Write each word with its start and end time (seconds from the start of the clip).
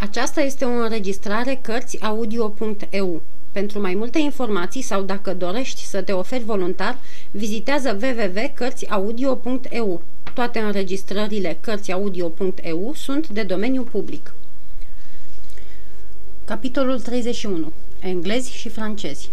Aceasta 0.00 0.40
este 0.40 0.64
o 0.64 0.68
înregistrare 0.68 1.58
Cărțiaudio.eu. 1.62 3.22
Pentru 3.52 3.80
mai 3.80 3.94
multe 3.94 4.18
informații 4.18 4.82
sau 4.82 5.02
dacă 5.02 5.34
dorești 5.34 5.84
să 5.84 6.02
te 6.02 6.12
oferi 6.12 6.44
voluntar, 6.44 6.98
vizitează 7.30 7.98
www.cărțiaudio.eu. 8.02 10.02
Toate 10.34 10.58
înregistrările 10.58 11.58
Cărțiaudio.eu 11.60 12.92
sunt 12.94 13.28
de 13.28 13.42
domeniu 13.42 13.82
public. 13.82 14.34
Capitolul 16.44 17.00
31. 17.00 17.72
Englezi 18.00 18.52
și 18.52 18.68
francezi 18.68 19.30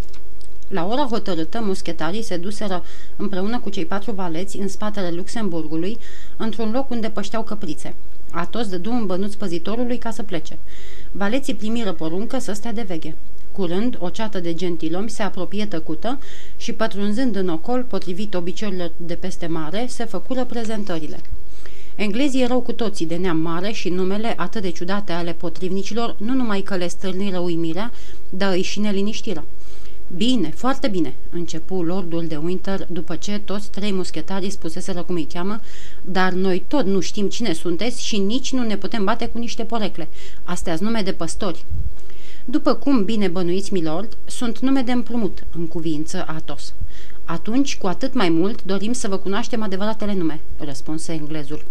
la 0.68 0.86
ora 0.86 1.07
hotărâtă, 1.09 1.61
muschetarii 1.61 2.21
se 2.21 2.38
duseră 2.38 2.84
împreună 3.16 3.59
cu 3.59 3.70
cei 3.70 3.86
patru 3.86 4.11
valeți 4.11 4.57
în 4.57 4.68
spatele 4.68 5.11
Luxemburgului, 5.11 5.97
într-un 6.38 6.71
loc 6.71 6.89
unde 6.89 7.09
pășteau 7.09 7.43
căprițe. 7.43 7.95
Atos 8.36 8.67
dădu 8.67 8.91
un 8.91 9.05
bănuț 9.05 9.33
păzitorului 9.33 9.97
ca 9.97 10.11
să 10.11 10.23
plece. 10.23 10.57
Valeții 11.11 11.55
primiră 11.55 11.94
poruncă 11.94 12.39
să 12.39 12.53
stea 12.53 12.73
de 12.73 12.81
veghe. 12.81 13.16
Curând, 13.52 13.98
o 13.99 14.09
ceată 14.09 14.39
de 14.39 14.53
gentilomi 14.53 15.09
se 15.09 15.23
apropie 15.23 15.66
tăcută 15.66 16.20
și, 16.58 16.73
pătrunzând 16.73 17.35
în 17.35 17.49
ocol, 17.49 17.84
potrivit 17.84 18.34
obiceiurilor 18.34 18.91
de 18.98 19.13
peste 19.13 19.48
mare, 19.48 19.85
se 19.89 20.05
făcură 20.05 20.45
prezentările. 20.45 21.20
Englezii 21.95 22.41
erau 22.41 22.59
cu 22.59 22.71
toții 22.71 23.05
de 23.05 23.16
neam 23.16 23.38
mare 23.38 23.71
și 23.71 23.89
numele 23.89 24.34
atât 24.38 24.61
de 24.61 24.70
ciudate 24.70 25.11
ale 25.11 25.33
potrivnicilor 25.33 26.16
nu 26.20 26.33
numai 26.33 26.61
că 26.61 26.75
le 26.75 26.88
stârniră 26.88 27.39
uimirea, 27.39 27.91
dar 28.30 28.53
îi 28.53 28.61
și 28.61 28.80
neliniștirea. 28.80 29.44
Bine, 30.08 30.50
foarte 30.50 30.88
bine, 30.88 31.16
începu 31.30 31.84
lordul 31.84 32.27
de 32.27 32.36
Winter 32.36 32.88
după 32.90 33.16
ce 33.16 33.41
toți 33.45 33.70
trei 33.70 33.91
muschetarii 33.91 34.50
spuseseră 34.50 35.02
cum 35.02 35.16
îi 35.16 35.28
cheamă, 35.34 35.59
dar 36.02 36.34
noi 36.34 36.64
tot 36.68 36.86
nu 36.86 37.00
știm 37.00 37.30
cine 37.30 37.54
sunteți 37.54 38.04
și 38.04 38.18
nici 38.18 38.52
nu 38.52 38.64
ne 38.64 38.78
putem 38.78 39.04
bate 39.04 39.28
cu 39.28 39.38
niște 39.38 39.64
porecle. 39.64 40.08
Astea 40.44 40.78
nume 40.80 41.02
de 41.02 41.12
păstori. 41.12 41.66
După 42.45 42.73
cum 42.73 43.04
bine 43.04 43.28
bănuiți, 43.28 43.73
milord, 43.73 44.17
sunt 44.25 44.59
nume 44.59 44.81
de 44.81 44.92
împrumut, 44.92 45.44
în 45.56 45.67
cuvință 45.67 46.25
Atos. 46.28 46.73
Atunci, 47.23 47.78
cu 47.78 47.88
atât 47.88 48.14
mai 48.14 48.30
mult, 48.30 48.64
dorim 48.64 48.94
să 48.94 49.08
vă 49.08 49.17
cunoaștem 49.17 49.62
adevăratele 49.62 50.14
nume, 50.14 50.40
răspunse 50.58 51.14
englezul. 51.14 51.66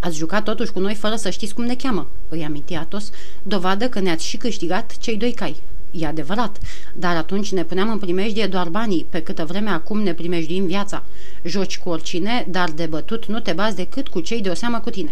Ați 0.00 0.16
jucat 0.16 0.44
totuși 0.44 0.72
cu 0.72 0.80
noi 0.80 0.94
fără 0.94 1.16
să 1.16 1.30
știți 1.30 1.54
cum 1.54 1.64
ne 1.64 1.74
cheamă, 1.74 2.08
îi 2.28 2.44
aminti 2.44 2.74
Atos, 2.74 3.10
dovadă 3.42 3.88
că 3.88 4.00
ne-ați 4.00 4.26
și 4.26 4.36
câștigat 4.36 4.96
cei 4.98 5.16
doi 5.16 5.32
cai. 5.32 5.56
E 5.90 6.06
adevărat, 6.06 6.58
dar 6.94 7.16
atunci 7.16 7.52
ne 7.52 7.64
puneam 7.64 7.90
în 7.90 7.98
primejdie 7.98 8.46
doar 8.46 8.68
banii, 8.68 9.06
pe 9.10 9.22
câtă 9.22 9.44
vreme 9.44 9.70
acum 9.70 10.02
ne 10.02 10.14
primejduim 10.14 10.66
viața. 10.66 11.04
Joci 11.44 11.78
cu 11.78 11.88
oricine, 11.88 12.46
dar 12.50 12.70
de 12.70 12.86
bătut 12.86 13.26
nu 13.26 13.40
te 13.40 13.52
bazi 13.52 13.76
decât 13.76 14.08
cu 14.08 14.20
cei 14.20 14.40
de 14.40 14.48
o 14.48 14.54
seamă 14.54 14.80
cu 14.80 14.90
tine. 14.90 15.10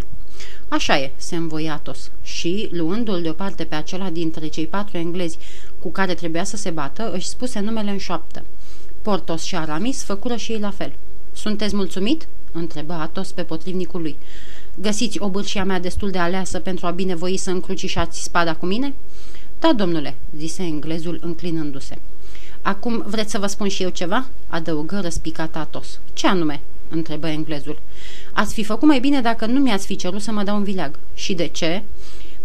Așa 0.69 0.99
e, 0.99 1.13
se 1.17 1.37
învoia 1.37 1.73
Atos 1.73 2.11
și, 2.23 2.69
luându-l 2.73 3.23
deoparte 3.23 3.65
pe 3.65 3.75
acela 3.75 4.11
dintre 4.11 4.47
cei 4.47 4.67
patru 4.67 4.97
englezi 4.97 5.39
cu 5.79 5.91
care 5.91 6.15
trebuia 6.15 6.45
să 6.45 6.57
se 6.57 6.71
bată, 6.71 7.13
își 7.13 7.29
spuse 7.29 7.61
numele 7.61 7.91
în 7.91 7.99
șoaptă. 7.99 8.43
Portos 9.03 9.43
și 9.43 9.57
Aramis 9.57 10.03
făcură 10.03 10.37
și 10.37 10.53
ei 10.53 10.59
la 10.59 10.71
fel. 10.71 10.93
Sunteți 11.33 11.75
mulțumit?" 11.75 12.29
întrebă 12.53 12.93
Atos 12.93 13.33
pe 13.33 13.43
potrivnicul 13.43 14.01
lui. 14.01 14.17
Găsiți 14.75 15.21
o 15.21 15.29
bârșia 15.29 15.65
mea 15.65 15.81
destul 15.81 16.11
de 16.11 16.19
aleasă 16.19 16.59
pentru 16.59 16.87
a 16.87 16.91
binevoi 16.91 17.37
să 17.37 17.51
încrucișați 17.51 18.23
spada 18.23 18.55
cu 18.55 18.67
mine?" 18.67 18.95
Da, 19.61 19.73
domnule," 19.73 20.15
zise 20.37 20.63
englezul 20.63 21.19
înclinându-se. 21.23 21.99
Acum 22.63 23.05
vreți 23.07 23.31
să 23.31 23.39
vă 23.39 23.47
spun 23.47 23.69
și 23.69 23.83
eu 23.83 23.89
ceva?" 23.89 24.27
adăugă 24.49 25.01
răspicat 25.01 25.57
Atos. 25.57 26.01
Ce 26.13 26.27
anume?" 26.27 26.61
întrebă 26.89 27.27
englezul. 27.27 27.79
Ați 28.33 28.55
fi 28.55 28.65
făcut 28.65 28.89
mai 28.89 29.01
bine 29.01 29.21
dacă 29.21 29.47
nu 29.47 29.61
mi-ați 29.61 29.87
fi 29.87 29.97
cerut 29.97 30.21
să 30.21 30.33
mă 30.33 30.43
dau 30.43 30.57
un 30.57 30.63
vileag. 30.63 30.99
Și 31.15 31.35
de 31.35 31.47
ce?" 31.47 31.83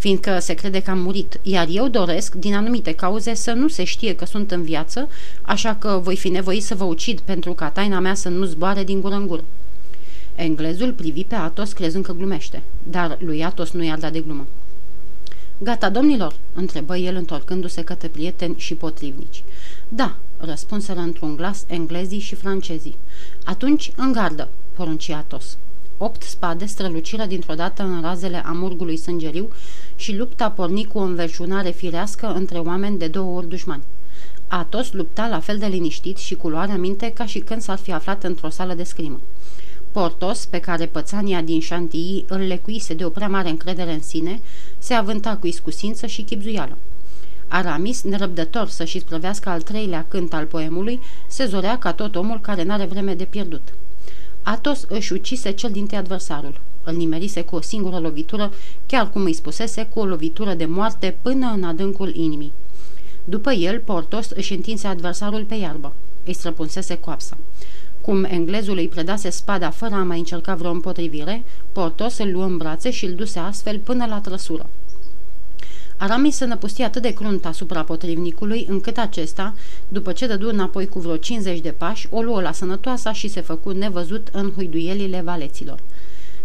fiindcă 0.02 0.40
se 0.40 0.54
crede 0.54 0.80
că 0.80 0.92
am 0.92 1.00
murit, 1.00 1.40
iar 1.42 1.68
eu 1.72 1.88
doresc, 1.88 2.36
din 2.36 2.56
anumite 2.56 2.92
cauze, 2.92 3.34
să 3.34 3.52
nu 3.52 3.68
se 3.68 3.84
știe 3.84 4.16
că 4.16 4.26
sunt 4.26 4.52
în 4.52 4.64
viață, 4.64 5.10
așa 5.42 5.76
că 5.76 6.00
voi 6.04 6.16
fi 6.16 6.30
nevoit 6.30 6.64
să 6.64 6.76
vă 6.76 6.84
ucid 6.84 7.20
pentru 7.20 7.54
ca 7.54 7.70
taina 7.70 8.00
mea 8.00 8.14
să 8.14 8.30
nu 8.30 8.46
zboare 8.46 8.84
din 8.84 9.02
gură 9.02 9.16
în 9.16 9.28
gură. 9.28 9.44
Englezul 10.36 10.94
privi 10.94 11.24
pe 11.24 11.36
Atos 11.36 11.74
crezând 11.74 12.06
că 12.06 12.14
glumește, 12.14 12.62
dar 12.84 13.18
lui 13.20 13.44
Atos 13.44 13.72
nu 13.72 13.84
i-ar 13.84 13.98
da 13.98 14.10
de 14.10 14.20
glumă. 14.20 14.48
Gata, 15.64 15.90
domnilor?" 15.90 16.36
întrebă 16.54 16.98
el 16.98 17.16
întorcându-se 17.16 17.84
către 17.84 18.08
prieteni 18.08 18.56
și 18.58 18.76
potrivnici. 18.76 19.44
Da," 19.88 20.16
răspunseră 20.38 21.00
într-un 21.00 21.36
glas 21.36 21.64
englezii 21.68 22.20
și 22.20 22.36
francezii. 22.36 22.96
Atunci, 23.44 23.92
în 23.96 24.12
gardă," 24.12 24.50
porunci 24.74 25.10
Atos. 25.10 25.58
Opt 25.98 26.24
spade 26.24 26.66
străluciră 26.66 27.26
dintr-o 27.26 27.54
dată 27.54 27.84
în 27.84 28.02
razele 28.02 28.46
amurgului 28.46 28.98
sângeriu 28.98 29.50
și 29.96 30.16
lupta 30.16 30.50
porni 30.50 30.86
cu 30.86 30.98
o 30.98 31.02
înverșunare 31.02 31.70
firească 31.70 32.34
între 32.34 32.58
oameni 32.58 32.98
de 32.98 33.08
două 33.08 33.38
ori 33.38 33.48
dușmani. 33.48 33.84
Atos 34.48 34.92
lupta 34.92 35.28
la 35.28 35.40
fel 35.40 35.58
de 35.58 35.66
liniștit 35.66 36.18
și 36.18 36.36
cu 36.36 36.50
luarea 36.50 36.78
minte 36.78 37.12
ca 37.12 37.26
și 37.26 37.40
când 37.40 37.62
s-ar 37.62 37.78
fi 37.78 37.92
aflat 37.92 38.24
într-o 38.24 38.50
sală 38.50 38.74
de 38.74 38.84
scrimă. 38.84 39.20
Portos, 39.92 40.46
pe 40.46 40.60
care 40.60 40.86
pățania 40.86 41.42
din 41.42 41.60
șantii 41.60 42.26
îl 42.28 42.40
lecuise 42.40 42.94
de 42.94 43.06
o 43.06 43.10
prea 43.10 43.28
mare 43.28 43.50
încredere 43.50 43.94
în 43.94 44.02
sine, 44.02 44.42
se 44.78 44.94
avânta 44.94 45.38
cu 45.38 45.48
iscusință 45.48 46.06
și 46.06 46.22
chipzuială. 46.22 46.78
Aramis, 47.48 48.02
nerăbdător 48.02 48.68
să-și 48.68 49.00
sprăvească 49.00 49.50
al 49.50 49.62
treilea 49.62 50.06
cânt 50.08 50.34
al 50.34 50.46
poemului, 50.46 51.00
se 51.28 51.46
zorea 51.46 51.78
ca 51.78 51.94
tot 51.94 52.16
omul 52.16 52.42
care 52.42 52.64
n-are 52.64 52.86
vreme 52.86 53.14
de 53.14 53.24
pierdut. 53.24 53.74
Atos 54.42 54.86
își 54.88 55.14
ucise 55.14 55.52
cel 55.52 55.72
dintre 55.72 55.96
adversarul. 55.96 56.60
Îl 56.84 56.96
nimerise 56.96 57.42
cu 57.42 57.56
o 57.56 57.62
singură 57.62 58.00
lovitură, 58.00 58.54
chiar 58.86 59.10
cum 59.10 59.24
îi 59.24 59.34
spusese, 59.34 59.86
cu 59.94 60.00
o 60.00 60.06
lovitură 60.06 60.54
de 60.54 60.66
moarte 60.66 61.18
până 61.22 61.52
în 61.56 61.64
adâncul 61.64 62.16
inimii. 62.16 62.52
După 63.24 63.52
el, 63.52 63.80
Portos 63.80 64.30
își 64.30 64.54
întinse 64.54 64.88
adversarul 64.88 65.44
pe 65.44 65.56
iarbă. 65.56 65.94
Îi 66.26 66.34
străpunsese 66.34 66.98
coapsa. 66.98 67.38
Cum 68.02 68.24
englezul 68.24 68.78
îi 68.78 68.88
predase 68.88 69.30
spada 69.30 69.70
fără 69.70 69.96
a 69.96 70.04
mai 70.04 70.18
încerca 70.18 70.56
vreo 70.56 70.72
împotrivire, 70.72 71.44
Portos 71.72 72.18
îl 72.18 72.32
luă 72.32 72.44
în 72.44 72.58
brațe 72.58 72.92
și 72.92 73.06
îl 73.06 73.14
duse 73.14 73.40
astfel 73.40 73.80
până 73.80 74.06
la 74.06 74.20
trăsură. 74.20 74.70
Aramis 75.98 76.36
se 76.36 76.46
năpustia 76.46 76.86
atât 76.86 77.02
de 77.02 77.14
crunt 77.14 77.46
asupra 77.46 77.84
potrivnicului, 77.84 78.66
încât 78.70 78.98
acesta, 78.98 79.54
după 79.88 80.12
ce 80.12 80.28
dădu 80.28 80.50
înapoi 80.50 80.88
cu 80.88 81.00
vreo 81.00 81.18
50 81.18 81.60
de 81.60 81.72
pași, 81.72 82.08
o 82.10 82.22
luă 82.22 82.42
la 82.42 82.52
sănătoasa 82.52 83.14
și 83.14 83.28
se 83.28 83.42
făcu 83.42 83.72
nevăzut 83.72 84.28
în 84.32 84.52
huiduielile 84.56 85.22
valeților. 85.22 85.80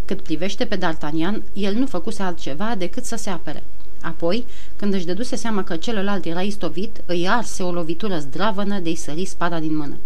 Cât 0.05 0.21
privește 0.21 0.65
pe 0.65 0.77
D'Artagnan, 0.77 1.41
el 1.53 1.73
nu 1.73 1.85
făcuse 1.85 2.23
altceva 2.23 2.75
decât 2.77 3.05
să 3.05 3.15
se 3.15 3.29
apere. 3.29 3.63
Apoi, 4.01 4.45
când 4.75 4.93
își 4.93 5.05
dăduse 5.05 5.35
seama 5.35 5.63
că 5.63 5.75
celălalt 5.75 6.25
era 6.25 6.41
istovit, 6.41 7.01
îi 7.05 7.27
arse 7.27 7.63
o 7.63 7.71
lovitură 7.71 8.17
zdravănă 8.19 8.79
de-i 8.79 8.95
sări 8.95 9.25
spada 9.25 9.59
din 9.59 9.77
mână. 9.77 9.97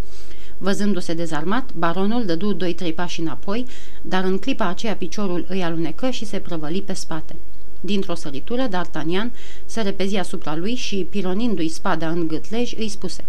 Văzându-se 0.63 1.13
dezarmat, 1.13 1.73
baronul 1.73 2.25
dădu 2.25 2.53
doi-trei 2.53 2.93
pași 2.93 3.19
înapoi, 3.19 3.65
dar 4.01 4.23
în 4.23 4.37
clipa 4.37 4.67
aceea 4.67 4.95
piciorul 4.95 5.45
îi 5.49 5.63
alunecă 5.63 6.09
și 6.09 6.25
se 6.25 6.37
prăvăli 6.37 6.81
pe 6.81 6.93
spate. 6.93 7.35
Dintr-o 7.79 8.15
săritură, 8.15 8.67
D'Artagnan 8.67 9.31
se 9.65 9.81
repezi 9.81 10.17
asupra 10.17 10.55
lui 10.55 10.75
și, 10.75 11.07
pironindu-i 11.09 11.67
spada 11.67 12.09
în 12.09 12.27
gâtlej, 12.27 12.73
îi 12.77 12.89
spuse 12.89 13.23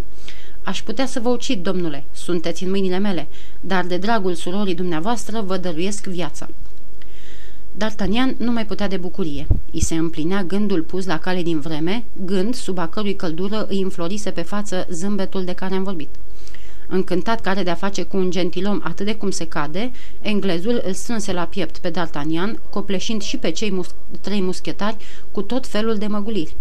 Aș 0.63 0.81
putea 0.81 1.05
să 1.05 1.19
vă 1.19 1.29
ucid, 1.29 1.63
domnule, 1.63 2.03
sunteți 2.11 2.63
în 2.63 2.69
mâinile 2.69 2.97
mele, 2.97 3.27
dar 3.61 3.85
de 3.85 3.97
dragul 3.97 4.33
surorii 4.33 4.75
dumneavoastră 4.75 5.41
vă 5.41 5.57
dăruiesc 5.57 6.05
viața." 6.05 6.49
D'Artagnan 7.77 8.37
nu 8.37 8.51
mai 8.51 8.65
putea 8.65 8.87
de 8.87 8.97
bucurie. 8.97 9.47
I 9.71 9.79
se 9.83 9.95
împlinea 9.95 10.43
gândul 10.43 10.81
pus 10.81 11.05
la 11.05 11.19
cale 11.19 11.41
din 11.41 11.59
vreme, 11.59 12.03
gând 12.25 12.55
sub 12.55 12.77
a 12.77 12.87
cărui 12.87 13.15
căldură 13.15 13.65
îi 13.69 13.81
înflorise 13.81 14.31
pe 14.31 14.41
față 14.41 14.87
zâmbetul 14.89 15.43
de 15.43 15.53
care 15.53 15.73
am 15.73 15.83
vorbit. 15.83 16.09
Încântat 16.87 17.41
că 17.41 17.49
are 17.49 17.63
de-a 17.63 17.75
face 17.75 18.03
cu 18.03 18.17
un 18.17 18.31
gentilom 18.31 18.79
atât 18.83 19.05
de 19.05 19.15
cum 19.15 19.29
se 19.31 19.47
cade, 19.47 19.91
englezul 20.21 20.81
îl 20.85 20.93
strânse 20.93 21.33
la 21.33 21.43
piept 21.43 21.77
pe 21.77 21.91
D'Artagnan, 21.91 22.69
copleșind 22.69 23.21
și 23.21 23.37
pe 23.37 23.51
cei 23.51 23.71
mus- 23.71 23.95
trei 24.21 24.41
muschetari 24.41 24.97
cu 25.31 25.41
tot 25.41 25.67
felul 25.67 25.95
de 25.95 26.07
măguliri. 26.07 26.55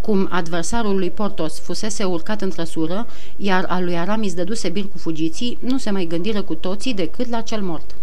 Cum 0.00 0.28
adversarul 0.30 0.98
lui 0.98 1.10
Portos 1.10 1.60
fusese 1.60 2.04
urcat 2.04 2.42
în 2.42 2.50
trăsură, 2.50 3.06
iar 3.36 3.64
al 3.68 3.84
lui 3.84 3.98
Aramis 3.98 4.34
dăduse 4.34 4.68
bir 4.68 4.88
cu 4.88 4.98
fugiții, 4.98 5.58
nu 5.60 5.78
se 5.78 5.90
mai 5.90 6.04
gândiră 6.04 6.42
cu 6.42 6.54
toții 6.54 6.94
decât 6.94 7.28
la 7.28 7.40
cel 7.40 7.62
mort. 7.62 7.94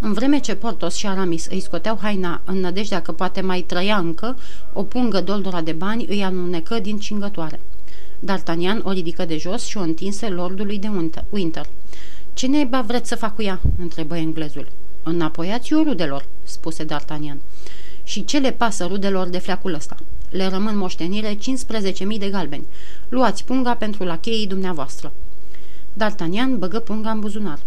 În 0.00 0.12
vreme 0.12 0.38
ce 0.38 0.54
Portos 0.54 0.94
și 0.94 1.06
Aramis 1.06 1.46
îi 1.46 1.60
scoteau 1.60 1.98
haina 2.00 2.40
în 2.44 2.60
nădejdea 2.60 3.02
că 3.02 3.12
poate 3.12 3.40
mai 3.40 3.60
trăia 3.60 3.96
încă, 3.96 4.36
o 4.72 4.82
pungă 4.82 5.20
doldora 5.20 5.60
de 5.60 5.72
bani 5.72 6.06
îi 6.08 6.22
anunecă 6.22 6.78
din 6.78 6.98
cingătoare. 6.98 7.60
D'Artagnan 8.24 8.82
o 8.82 8.90
ridică 8.90 9.24
de 9.24 9.36
jos 9.36 9.64
și 9.64 9.76
o 9.76 9.80
întinse 9.80 10.28
lordului 10.28 10.78
de 10.78 10.90
Winter. 11.30 11.66
Ce 12.32 12.46
neiba 12.46 12.80
vreți 12.80 13.08
să 13.08 13.16
fac 13.16 13.34
cu 13.34 13.42
ea?" 13.42 13.60
întrebă 13.78 14.16
englezul. 14.16 14.68
Înapoiați-o 15.02 15.82
rudelor," 15.82 16.26
spuse 16.42 16.84
D'Artagnan. 16.84 17.36
Și 18.02 18.24
ce 18.24 18.38
le 18.38 18.52
pasă 18.52 18.84
rudelor 18.84 19.28
de 19.28 19.38
fleacul 19.38 19.74
ăsta? 19.74 19.96
Le 20.30 20.48
rămân 20.48 20.76
moștenire 20.76 21.34
15.000 21.34 22.18
de 22.18 22.28
galbeni. 22.30 22.66
Luați 23.08 23.44
punga 23.44 23.74
pentru 23.74 24.04
lacheii 24.04 24.46
dumneavoastră." 24.46 25.12
D'Artagnan 25.98 26.58
băgă 26.58 26.78
punga 26.78 27.10
în 27.10 27.20
buzunar. 27.20 27.58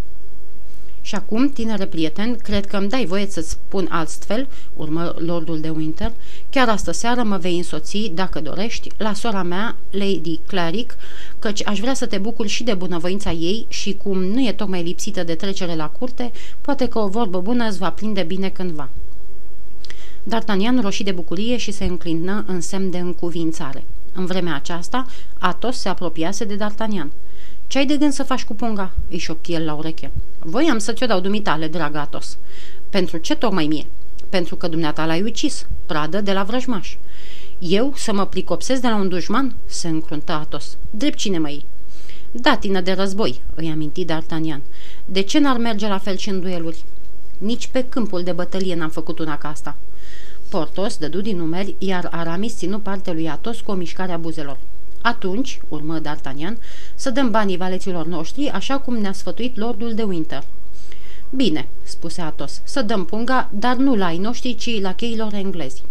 Și 1.08 1.16
acum, 1.16 1.50
tinere 1.50 1.86
prieten, 1.86 2.36
cred 2.36 2.66
că 2.66 2.78
îmi 2.78 2.90
dai 2.90 3.06
voie 3.06 3.26
să-ți 3.26 3.50
spun 3.50 3.88
altfel, 3.90 4.48
urmă 4.76 5.16
lordul 5.18 5.60
de 5.60 5.70
Winter, 5.70 6.12
chiar 6.50 6.70
astă 6.70 6.92
seară 6.92 7.24
mă 7.24 7.38
vei 7.38 7.58
însoți, 7.58 8.12
dacă 8.14 8.42
dorești, 8.42 8.90
la 8.98 9.14
sora 9.14 9.44
mea, 9.44 9.76
Lady 9.90 10.40
Claric, 10.48 10.98
căci 11.40 11.68
aș 11.68 11.80
vrea 11.80 11.94
să 11.94 12.06
te 12.06 12.18
bucur 12.18 12.48
și 12.48 12.64
de 12.64 12.74
bunăvoința 12.74 13.32
ei 13.32 13.66
și 13.68 13.94
cum 13.94 14.24
nu 14.24 14.48
e 14.48 14.52
tocmai 14.52 14.84
lipsită 14.84 15.24
de 15.24 15.36
trecere 15.36 15.76
la 15.76 15.90
curte, 15.90 16.32
poate 16.62 16.88
că 16.88 17.00
o 17.00 17.08
vorbă 17.08 17.40
bună 17.40 17.68
îți 17.68 17.78
va 17.78 17.90
prinde 17.90 18.24
bine 18.24 18.50
cândva. 18.50 18.90
D'Artagnan 20.24 20.82
roșii 20.82 21.06
de 21.06 21.12
bucurie 21.12 21.58
și 21.58 21.72
se 21.72 21.86
înclină 21.86 22.44
în 22.48 22.62
semn 22.62 22.90
de 22.90 22.98
încuvințare. 22.98 23.84
În 24.18 24.26
vremea 24.26 24.56
aceasta, 24.56 25.06
Atos 25.40 25.78
se 25.78 25.90
apropiase 25.90 26.46
de 26.46 26.58
D'Artagnan. 26.58 27.08
Ce 27.68 27.78
ai 27.78 27.86
de 27.86 27.98
gând 27.98 28.12
să 28.12 28.24
faci 28.24 28.44
cu 28.44 28.54
punga?" 28.54 28.92
îi 29.10 29.18
șopti 29.18 29.54
el 29.54 29.66
la 29.66 29.74
ureche. 29.74 30.12
Voiam 30.40 30.78
să 30.78 30.94
ți-o 30.94 31.06
dau 31.06 31.20
dumitale, 31.20 31.68
drag 31.68 31.96
Atos." 31.96 32.38
Pentru 32.90 33.18
ce 33.18 33.36
tocmai 33.36 33.68
mie?" 33.68 33.86
Pentru 34.30 34.56
că 34.56 34.68
dumneata 34.68 35.06
l-ai 35.06 35.22
ucis, 35.22 35.68
pradă 35.86 36.22
de 36.22 36.34
la 36.34 36.44
vrăjmaș." 36.44 36.96
Eu 37.60 37.94
să 37.96 38.14
mă 38.14 38.26
pricopsesc 38.26 38.82
de 38.82 38.88
la 38.88 38.96
un 38.96 39.10
dușman?" 39.10 39.56
se 39.66 39.88
încruntă 39.88 40.32
Atos. 40.32 40.78
Drept 40.90 41.18
cine 41.18 41.38
mă 41.38 41.60
Datină 42.32 42.82
de 42.82 42.92
război," 42.92 43.42
îi 43.56 43.70
aminti 43.70 44.06
D'Artagnan. 44.06 44.62
De 45.06 45.22
ce 45.22 45.40
n-ar 45.40 45.58
merge 45.58 45.88
la 45.88 45.98
fel 45.98 46.16
și 46.16 46.30
în 46.30 46.40
dueluri?" 46.40 46.84
Nici 47.38 47.68
pe 47.68 47.86
câmpul 47.90 48.24
de 48.24 48.32
bătălie 48.32 48.76
n-am 48.76 48.90
făcut 48.90 49.20
una 49.20 49.38
ca 49.38 49.50
asta." 49.50 49.76
Portos 50.50 50.98
dădu 50.98 51.22
din 51.22 51.38
numeri, 51.38 51.76
iar 51.78 52.08
Aramis 52.12 52.58
ținu 52.58 52.80
partea 52.80 53.14
lui 53.14 53.30
Atos 53.30 53.60
cu 53.60 53.72
o 53.72 53.74
mișcare 53.74 54.12
a 54.12 54.18
buzelor. 54.18 54.58
Atunci, 55.02 55.60
urmă 55.68 56.02
D'Artagnan, 56.02 56.58
să 56.96 57.10
dăm 57.10 57.32
banii 57.32 57.58
valeților 57.58 58.06
noștri, 58.06 58.50
așa 58.50 58.78
cum 58.78 58.98
ne-a 58.98 59.12
sfătuit 59.12 59.58
lordul 59.58 59.94
de 59.94 60.04
Winter. 60.04 60.44
Bine, 61.30 61.68
spuse 61.84 62.22
Atos, 62.22 62.62
să 62.64 62.82
dăm 62.82 63.06
punga, 63.06 63.50
dar 63.54 63.76
nu 63.76 63.96
la 63.96 64.06
ai 64.06 64.18
noștri, 64.18 64.56
ci 64.56 64.82
la 64.82 64.94
cheilor 64.94 65.34
englezi. 65.34 65.84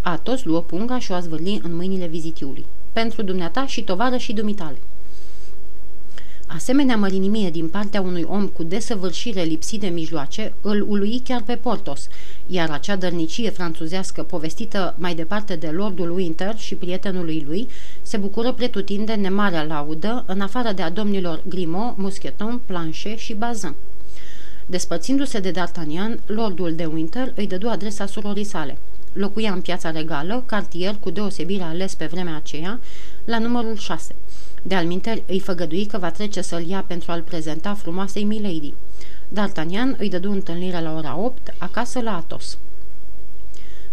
Atos 0.00 0.44
luă 0.44 0.60
punga 0.60 0.98
și 0.98 1.12
o 1.12 1.18
zvârli 1.20 1.60
în 1.62 1.76
mâinile 1.76 2.06
vizitiului. 2.06 2.64
Pentru 2.92 3.22
dumneata 3.22 3.66
și 3.66 3.82
tovară 3.82 4.16
și 4.16 4.32
dumitale. 4.32 4.78
Asemenea 6.50 6.96
mărinimie 6.96 7.50
din 7.50 7.68
partea 7.68 8.00
unui 8.00 8.24
om 8.28 8.46
cu 8.46 8.62
desăvârșire 8.62 9.42
lipsit 9.42 9.80
de 9.80 9.86
mijloace 9.86 10.52
îl 10.60 10.86
ului 10.88 11.20
chiar 11.24 11.42
pe 11.42 11.54
Portos, 11.54 12.08
iar 12.46 12.70
acea 12.70 12.96
dărnicie 12.96 13.50
franțuzească 13.50 14.22
povestită 14.22 14.94
mai 14.98 15.14
departe 15.14 15.56
de 15.56 15.66
Lordul 15.66 16.10
Winter 16.10 16.56
și 16.56 16.74
prietenului 16.74 17.44
lui 17.46 17.68
se 18.02 18.16
bucură 18.16 18.52
pretutinde 18.52 19.14
nemarea 19.14 19.62
laudă 19.62 20.24
în 20.26 20.40
afară 20.40 20.72
de 20.72 20.82
a 20.82 20.90
domnilor 20.90 21.42
Grimaud, 21.48 21.96
Mousqueton, 21.96 22.60
Planchet 22.66 23.18
și 23.18 23.34
Bazin. 23.34 23.74
Despărțindu-se 24.66 25.40
de 25.40 25.50
D'Artagnan, 25.50 26.18
Lordul 26.26 26.72
de 26.74 26.84
Winter 26.84 27.32
îi 27.36 27.46
dădu 27.46 27.68
adresa 27.68 28.06
surorii 28.06 28.44
sale. 28.44 28.78
Locuia 29.18 29.52
în 29.52 29.60
piața 29.60 29.90
regală, 29.90 30.42
cartier 30.46 30.96
cu 31.00 31.10
deosebire 31.10 31.62
ales 31.62 31.94
pe 31.94 32.06
vremea 32.06 32.36
aceea, 32.36 32.80
la 33.24 33.38
numărul 33.38 33.76
6. 33.76 34.14
De 34.62 34.74
alminteri 34.74 35.22
îi 35.26 35.40
făgădui 35.40 35.86
că 35.86 35.98
va 35.98 36.10
trece 36.10 36.40
să-l 36.40 36.66
ia 36.66 36.84
pentru 36.86 37.12
a-l 37.12 37.22
prezenta 37.22 37.74
frumoasei 37.74 38.24
Milady. 38.24 38.74
D'Artagnan 39.28 39.96
îi 39.96 40.08
dădu 40.08 40.30
întâlnirea 40.30 40.80
la 40.80 40.94
ora 40.94 41.16
8, 41.16 41.54
acasă 41.58 42.00
la 42.00 42.16
Atos. 42.16 42.58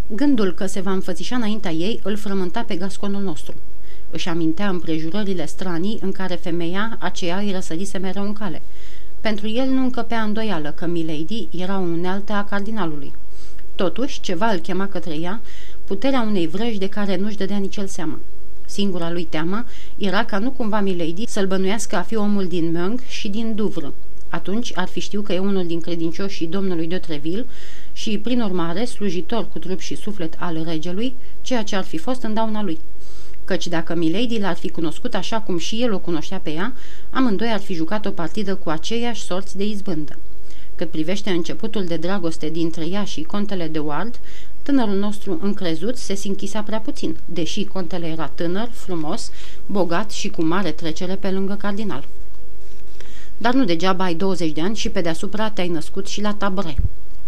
Gândul 0.08 0.54
că 0.54 0.66
se 0.66 0.82
va 0.82 0.92
înfățișa 0.92 1.36
înaintea 1.36 1.72
ei 1.72 2.00
îl 2.04 2.16
frământa 2.16 2.62
pe 2.62 2.76
gasconul 2.76 3.22
nostru. 3.22 3.54
Își 4.12 4.30
amintea 4.30 4.70
împrejurările 4.70 5.46
stranii 5.46 6.00
în 6.02 6.12
care 6.12 6.36
femeia 6.36 6.98
aceea 7.00 7.38
îi 7.38 7.52
răsărise 7.52 7.98
mereu 7.98 8.24
în 8.24 8.34
cale. 8.34 8.62
Pentru 9.22 9.48
el 9.48 9.68
nu 9.68 9.84
încăpea 9.84 10.22
îndoială 10.22 10.72
că 10.72 10.86
Milady 10.86 11.48
era 11.52 11.78
o 11.78 11.82
unealtă 11.82 12.34
a 12.34 12.44
cardinalului. 12.44 13.14
Totuși, 13.76 14.22
ceva 14.22 14.52
îl 14.52 14.60
chema 14.60 14.88
către 14.88 15.16
ea, 15.16 15.42
puterea 15.86 16.22
unei 16.22 16.48
vrăji 16.48 16.78
de 16.78 16.90
care 16.90 17.16
nu-și 17.16 17.38
dădea 17.38 17.58
nici 17.58 17.76
el 17.76 17.88
seama. 17.88 18.20
Singura 18.66 19.12
lui 19.12 19.24
teamă 19.24 19.66
era 19.98 20.26
ca 20.26 20.38
nu 20.38 20.52
cumva 20.52 20.80
Milady 20.80 21.28
să-l 21.28 21.48
bănuiască 21.48 21.96
a 21.96 22.02
fi 22.02 22.16
omul 22.16 22.48
din 22.48 22.72
Meung 22.72 23.00
și 23.08 23.28
din 23.28 23.56
Duvre. 23.56 23.94
Atunci 24.30 24.72
ar 24.76 24.88
fi 24.88 25.00
știut 25.00 25.26
că 25.26 25.34
e 25.34 25.40
unul 25.40 25.68
din 25.68 25.80
credincioșii 25.80 26.48
domnului 26.48 26.88
de 26.88 26.98
Treville 26.98 27.46
și, 27.94 28.18
prin 28.18 28.42
urmare, 28.42 28.86
slujitor 28.86 29.48
cu 29.48 29.60
trup 29.60 29.80
și 29.80 29.96
suflet 29.96 30.36
al 30.40 30.64
regelui, 30.68 31.14
ceea 31.42 31.64
ce 31.64 31.76
ar 31.76 31.84
fi 31.84 31.98
fost 31.98 32.22
în 32.22 32.34
dauna 32.34 32.64
lui. 32.64 32.80
Căci 33.46 33.68
dacă 33.68 33.96
Milady 33.96 34.40
l-ar 34.40 34.56
fi 34.56 34.70
cunoscut 34.70 35.14
așa 35.14 35.40
cum 35.40 35.58
și 35.58 35.82
el 35.82 35.94
o 35.94 36.00
cunoștea 36.00 36.40
pe 36.40 36.52
ea, 36.52 36.74
amândoi 37.10 37.52
ar 37.52 37.60
fi 37.60 37.74
jucat 37.74 38.06
o 38.06 38.10
partidă 38.10 38.56
cu 38.56 38.70
aceiași 38.70 39.22
sorți 39.22 39.58
de 39.58 39.66
izbândă. 39.66 40.18
Cât 40.76 40.90
privește 40.90 41.30
începutul 41.30 41.84
de 41.86 41.98
dragoste 41.98 42.50
dintre 42.50 42.86
ea 42.86 43.04
și 43.04 43.22
contele 43.22 43.68
de 43.68 43.80
Ward, 43.80 44.20
tânărul 44.64 44.96
nostru 44.96 45.40
încrezut 45.42 45.98
se 45.98 46.16
sinchisea 46.16 46.64
prea 46.64 46.80
puțin, 46.80 47.18
deși 47.26 47.66
contele 47.66 48.08
era 48.08 48.28
tânăr, 48.28 48.70
frumos, 48.72 49.32
bogat 49.66 50.12
și 50.12 50.30
cu 50.30 50.44
mare 50.44 50.72
trecere 50.72 51.16
pe 51.16 51.32
lângă 51.32 51.54
cardinal. 51.54 52.08
Dar 53.38 53.54
nu 53.54 53.66
degeaba 53.66 54.04
ai 54.04 54.16
20 54.16 54.52
de 54.52 54.62
ani 54.62 54.76
și 54.76 54.90
pe 54.90 55.02
deasupra 55.02 55.50
te-ai 55.50 55.68
născut 55.68 56.08
și 56.08 56.22
la 56.22 56.34
tabre. 56.34 56.76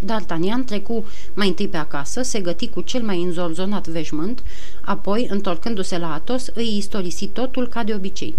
D'Artagnan 0.05 0.65
trecu 0.65 1.05
mai 1.33 1.47
întâi 1.47 1.67
pe 1.67 1.77
acasă, 1.77 2.21
se 2.21 2.39
găti 2.39 2.67
cu 2.67 2.81
cel 2.81 3.01
mai 3.01 3.21
înzorzonat 3.21 3.87
veșmânt, 3.87 4.43
apoi, 4.81 5.27
întorcându-se 5.29 5.97
la 5.97 6.13
Atos, 6.13 6.47
îi 6.53 6.77
istorisi 6.77 7.27
totul 7.27 7.67
ca 7.67 7.83
de 7.83 7.93
obicei. 7.93 8.33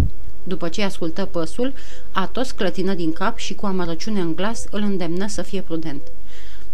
După 0.49 0.69
ce 0.69 0.83
ascultă 0.83 1.25
păsul, 1.25 1.73
Atos 2.13 2.51
clătină 2.51 2.95
din 2.95 3.13
cap 3.13 3.39
și 3.39 3.55
cu 3.55 3.67
amărăciune 3.67 4.21
în 4.21 4.35
glas 4.35 4.65
îl 4.71 4.83
îndemnă 4.83 5.27
să 5.27 5.43
fie 5.43 5.61
prudent. 5.61 6.03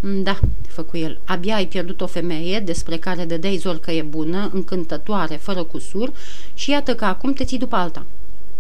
Da, 0.01 0.41
făcu 0.69 0.97
el, 0.97 1.21
abia 1.25 1.55
ai 1.55 1.67
pierdut 1.67 2.01
o 2.01 2.07
femeie 2.07 2.61
despre 2.61 2.97
care 2.97 3.25
dădeai 3.25 3.57
zor 3.57 3.79
că 3.79 3.91
e 3.91 4.03
bună, 4.03 4.51
încântătoare, 4.53 5.37
fără 5.37 5.63
cusur 5.63 6.13
și 6.55 6.71
iată 6.71 6.95
că 6.95 7.05
acum 7.05 7.33
te 7.33 7.45
ții 7.45 7.59
după 7.59 7.77
alta. 7.77 8.07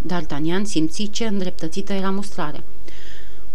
D'Artagnan 0.07 0.63
simți 0.63 1.09
ce 1.13 1.27
îndreptățită 1.27 1.93
era 1.93 2.11
mostrarea. 2.11 2.63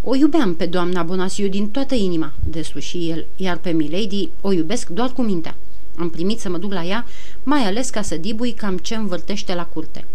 O 0.03 0.15
iubeam 0.15 0.55
pe 0.55 0.65
doamna 0.65 1.03
Bonasiu 1.03 1.47
din 1.47 1.69
toată 1.69 1.95
inima, 1.95 2.33
desluși 2.43 3.09
el, 3.09 3.25
iar 3.35 3.57
pe 3.57 3.69
Milady 3.69 4.29
o 4.41 4.51
iubesc 4.51 4.87
doar 4.87 5.11
cu 5.11 5.21
mintea. 5.21 5.55
Am 5.95 6.09
primit 6.09 6.39
să 6.39 6.49
mă 6.49 6.57
duc 6.57 6.73
la 6.73 6.83
ea, 6.83 7.05
mai 7.43 7.61
ales 7.61 7.89
ca 7.89 8.01
să 8.01 8.15
dibui 8.15 8.51
cam 8.51 8.77
ce 8.77 8.95
învârtește 8.95 9.55
la 9.55 9.65
curte. 9.65 10.05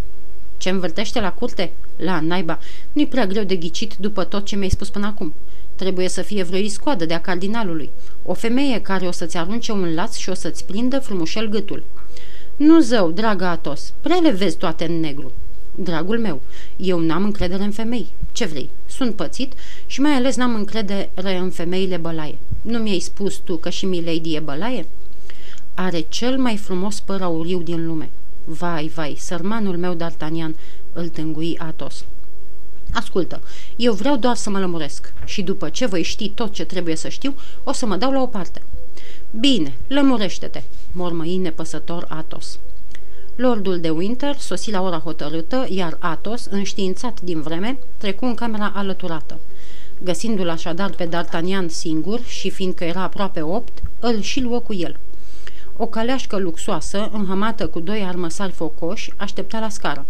Ce 0.57 0.71
învârtește 0.71 1.21
la 1.21 1.33
curte? 1.33 1.73
La 1.97 2.21
naiba. 2.21 2.59
Nu-i 2.93 3.07
prea 3.07 3.27
greu 3.27 3.43
de 3.43 3.57
ghicit 3.57 3.95
după 3.97 4.25
tot 4.25 4.45
ce 4.45 4.57
mi-ai 4.57 4.69
spus 4.69 4.89
până 4.89 5.07
acum. 5.07 5.35
Trebuie 5.75 6.09
să 6.09 6.23
fie 6.23 6.43
vreo 6.43 6.59
iscoadă 6.59 7.05
de-a 7.05 7.21
cardinalului. 7.21 7.91
O 8.25 8.35
femeie 8.35 8.81
care 8.81 9.07
o 9.07 9.11
să-ți 9.11 9.37
arunce 9.37 9.73
un 9.73 9.95
laț 9.95 10.17
și 10.17 10.29
o 10.29 10.35
să-ți 10.35 10.65
prindă 10.65 10.99
frumușel 10.99 11.49
gâtul. 11.49 11.85
Nu 12.57 12.81
zău, 12.81 13.11
dragă 13.11 13.45
Atos, 13.45 13.93
prea 14.01 14.17
le 14.17 14.31
vezi 14.31 14.57
toate 14.57 14.85
în 14.85 15.01
negru. 15.01 15.33
Dragul 15.75 16.19
meu, 16.19 16.41
eu 16.77 16.99
n-am 16.99 17.25
încredere 17.25 17.63
în 17.63 17.71
femei. 17.71 18.07
Ce 18.33 18.45
vrei? 18.45 18.71
Sunt 18.87 19.15
pățit 19.15 19.53
și 19.87 20.01
mai 20.01 20.13
ales 20.13 20.37
n-am 20.37 20.55
încredere 20.55 21.37
în 21.37 21.51
femeile 21.51 21.97
bălaie. 21.97 22.39
Nu 22.63 22.79
mi-ai 22.79 22.99
spus 22.99 23.37
tu 23.37 23.57
că 23.57 23.71
și 23.71 23.87
Milady 23.87 24.35
e 24.35 24.41
bălaie? 24.41 24.87
Are 25.75 26.01
cel 26.09 26.39
mai 26.39 26.57
frumos 26.57 27.01
păr 27.01 27.23
auriu 27.23 27.59
din 27.59 27.87
lume. 27.87 28.11
Vai, 28.45 28.89
vai, 28.95 29.17
sărmanul 29.19 29.77
meu 29.77 29.97
D'Artagnan, 29.97 30.55
îl 30.93 31.09
tângui 31.09 31.59
Atos. 31.59 32.05
Ascultă, 32.93 33.41
eu 33.77 33.93
vreau 33.93 34.17
doar 34.17 34.37
să 34.37 34.51
mă 34.51 34.59
lămuresc 34.59 35.13
și 35.25 35.43
după 35.43 35.69
ce 35.69 35.87
voi 35.87 36.03
ști 36.03 36.29
tot 36.29 36.53
ce 36.53 36.65
trebuie 36.65 36.97
să 36.97 37.09
știu, 37.09 37.35
o 37.65 37.73
să 37.73 37.87
mă 37.87 37.97
dau 37.97 38.13
la 38.13 38.23
o 38.23 38.27
parte. 38.27 38.63
Bine, 39.41 39.77
lămurește-te, 39.87 40.63
mormăi 40.93 41.37
nepăsător 41.37 42.07
Atos. 42.09 42.59
Lordul 43.37 43.81
de 43.81 43.91
Winter 43.91 44.37
sosi 44.37 44.71
la 44.71 44.83
ora 44.83 44.99
hotărâtă, 44.99 45.67
iar 45.69 45.97
Atos, 45.99 46.45
înștiințat 46.51 47.21
din 47.21 47.41
vreme, 47.41 47.79
trecu 47.97 48.25
în 48.25 48.35
camera 48.35 48.73
alăturată. 48.75 49.39
Găsindu-l 50.03 50.49
așadar 50.49 50.91
pe 50.91 51.09
D'Artagnan 51.09 51.67
singur 51.67 52.21
și 52.25 52.51
fiindcă 52.51 52.85
era 52.85 53.03
aproape 53.03 53.43
opt, 53.43 53.83
îl 54.01 54.21
și 54.21 54.41
luă 54.41 54.59
cu 54.59 54.75
el. 54.75 54.99
O 55.77 55.87
caleașcă 55.87 56.39
luxoasă, 56.39 57.11
înhămată 57.13 57.67
cu 57.67 57.81
doi 57.81 58.05
armăsari 58.05 58.53
focoși, 58.53 59.13
aștepta 59.17 59.59
la 59.59 59.69
scară. 59.69 60.07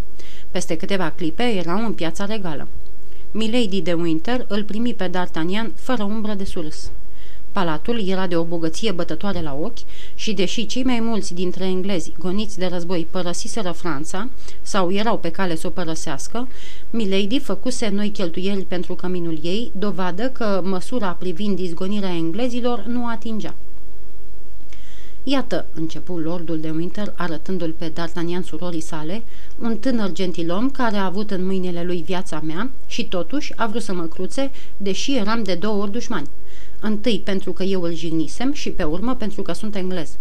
Peste 0.50 0.76
câteva 0.76 1.10
clipe 1.10 1.42
erau 1.42 1.84
în 1.84 1.92
piața 1.92 2.24
regală. 2.24 2.68
Milady 3.30 3.80
de 3.80 3.92
Winter 3.92 4.44
îl 4.48 4.64
primi 4.64 4.94
pe 4.94 5.10
D'Artagnan 5.10 5.74
fără 5.74 6.02
umbră 6.02 6.34
de 6.34 6.44
surâs. 6.44 6.90
Palatul 7.52 8.08
era 8.08 8.26
de 8.26 8.36
o 8.36 8.44
bogăție 8.44 8.92
bătătoare 8.92 9.40
la 9.40 9.58
ochi 9.60 9.78
și 10.14 10.32
deși 10.32 10.66
cei 10.66 10.84
mai 10.84 11.00
mulți 11.00 11.34
dintre 11.34 11.64
englezi 11.64 12.12
goniți 12.18 12.58
de 12.58 12.66
război 12.66 13.06
părăsiseră 13.10 13.70
Franța 13.70 14.28
sau 14.62 14.92
erau 14.92 15.18
pe 15.18 15.30
cale 15.30 15.56
să 15.56 15.66
o 15.66 15.70
părăsească, 15.70 16.48
Milady 16.90 17.38
făcuse 17.38 17.88
noi 17.88 18.10
cheltuieli 18.10 18.62
pentru 18.62 18.94
căminul 18.94 19.38
ei, 19.42 19.70
dovadă 19.78 20.28
că 20.28 20.60
măsura 20.64 21.10
privind 21.10 21.58
izgonirea 21.58 22.14
englezilor 22.14 22.84
nu 22.86 23.06
atingea. 23.06 23.54
Iată, 25.26 25.66
începu 25.74 26.18
lordul 26.18 26.60
de 26.60 26.70
Winter 26.70 27.12
arătându-l 27.16 27.74
pe 27.78 27.92
D'Artagnan 27.92 28.44
surorii 28.44 28.80
sale, 28.80 29.22
un 29.58 29.76
tânăr 29.76 30.12
gentilom 30.12 30.70
care 30.70 30.96
a 30.96 31.04
avut 31.04 31.30
în 31.30 31.44
mâinile 31.44 31.82
lui 31.84 32.02
viața 32.02 32.40
mea 32.40 32.70
și 32.86 33.04
totuși 33.04 33.52
a 33.56 33.66
vrut 33.66 33.82
să 33.82 33.94
mă 33.94 34.04
cruțe, 34.04 34.50
deși 34.76 35.16
eram 35.16 35.42
de 35.42 35.54
două 35.54 35.82
ori 35.82 35.90
dușmani. 35.90 36.28
Întâi 36.80 37.20
pentru 37.24 37.52
că 37.52 37.62
eu 37.62 37.82
îl 37.82 37.94
jignisem 37.94 38.52
și 38.52 38.70
pe 38.70 38.82
urmă 38.82 39.14
pentru 39.14 39.42
că 39.42 39.52
sunt 39.52 39.76
englez. 39.76 40.16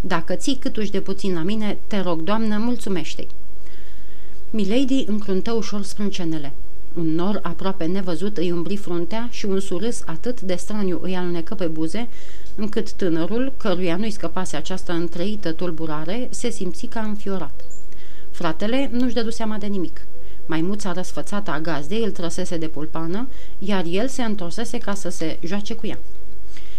Dacă 0.00 0.34
ții 0.34 0.56
câtuși 0.56 0.90
de 0.90 1.00
puțin 1.00 1.34
la 1.34 1.42
mine, 1.42 1.78
te 1.86 2.00
rog, 2.00 2.22
doamnă, 2.22 2.56
mulțumește-i. 2.58 3.28
Milady 4.50 5.04
încruntă 5.06 5.52
ușor 5.52 5.82
sprâncenele. 5.82 6.52
Un 6.96 7.14
nor 7.14 7.38
aproape 7.42 7.84
nevăzut 7.84 8.36
îi 8.36 8.50
umbri 8.50 8.76
fruntea 8.76 9.28
și 9.30 9.46
un 9.46 9.60
surâs 9.60 10.02
atât 10.06 10.40
de 10.40 10.54
straniu 10.54 10.98
îi 11.02 11.16
alunecă 11.16 11.54
pe 11.54 11.66
buze, 11.66 12.08
încât 12.54 12.92
tânărul, 12.92 13.52
căruia 13.56 13.96
nu-i 13.96 14.10
scăpase 14.10 14.56
această 14.56 14.92
întreită 14.92 15.52
tulburare, 15.52 16.28
se 16.30 16.50
simți 16.50 16.86
ca 16.86 17.00
înfiorat. 17.00 17.64
Fratele 18.30 18.90
nu-și 18.92 19.14
dădu 19.14 19.30
seama 19.30 19.56
de 19.56 19.66
nimic. 19.66 20.00
Maimuța 20.46 20.92
răsfățată 20.92 21.50
a 21.50 21.60
gazdei 21.60 22.02
îl 22.04 22.10
trăsese 22.10 22.56
de 22.56 22.68
pulpană, 22.68 23.28
iar 23.58 23.84
el 23.90 24.08
se 24.08 24.22
întorsese 24.22 24.78
ca 24.78 24.94
să 24.94 25.08
se 25.08 25.38
joace 25.44 25.74
cu 25.74 25.86
ea. 25.86 25.98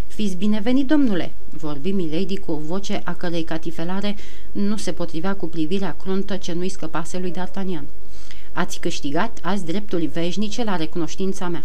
Fiți 0.07 0.35
binevenit, 0.35 0.87
domnule!" 0.87 1.31
vorbi 1.49 1.91
Milady 1.91 2.37
cu 2.37 2.51
o 2.51 2.57
voce 2.57 3.01
a 3.03 3.13
cărei 3.13 3.43
catifelare 3.43 4.15
nu 4.51 4.77
se 4.77 4.91
potrivea 4.91 5.35
cu 5.35 5.47
privirea 5.47 5.95
cruntă 6.01 6.35
ce 6.35 6.53
nu-i 6.53 6.69
scăpase 6.69 7.17
lui 7.17 7.33
D'Artagnan. 7.33 7.83
Ați 8.57 8.79
câștigat 8.79 9.39
azi 9.41 9.65
dreptul 9.65 10.09
veșnice 10.13 10.63
la 10.63 10.75
recunoștința 10.75 11.47
mea." 11.47 11.63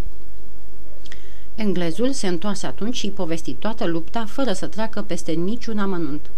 Englezul 1.55 2.13
se 2.13 2.27
întoarse 2.27 2.67
atunci 2.67 2.97
și 2.97 3.09
povesti 3.09 3.53
toată 3.53 3.87
lupta 3.87 4.25
fără 4.29 4.53
să 4.53 4.67
treacă 4.67 5.03
peste 5.03 5.33
niciun 5.33 5.79
amănunt. 5.79 6.31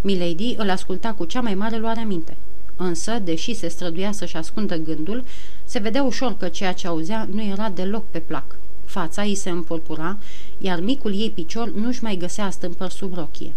Milady 0.00 0.54
îl 0.58 0.70
asculta 0.70 1.12
cu 1.12 1.24
cea 1.24 1.40
mai 1.40 1.54
mare 1.54 1.76
luare 1.76 2.04
minte. 2.04 2.36
Însă, 2.76 3.18
deși 3.18 3.54
se 3.54 3.68
străduia 3.68 4.12
să-și 4.12 4.36
ascundă 4.36 4.76
gândul, 4.76 5.24
se 5.64 5.78
vedea 5.78 6.02
ușor 6.02 6.36
că 6.36 6.48
ceea 6.48 6.72
ce 6.72 6.86
auzea 6.86 7.28
nu 7.30 7.42
era 7.42 7.68
deloc 7.68 8.04
pe 8.10 8.18
plac. 8.18 8.56
Fața 8.84 9.22
îi 9.22 9.34
se 9.34 9.50
împurpura, 9.50 10.16
iar 10.58 10.80
micul 10.80 11.20
ei 11.20 11.30
picior 11.30 11.70
nu-și 11.70 12.02
mai 12.02 12.16
găsea 12.16 12.50
stâmpări 12.50 12.92
sub 12.92 13.14
rochie. 13.14 13.52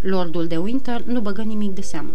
Lordul 0.00 0.46
de 0.46 0.56
Winter 0.56 1.02
nu 1.02 1.20
băgă 1.20 1.42
nimic 1.42 1.74
de 1.74 1.80
seamă. 1.80 2.10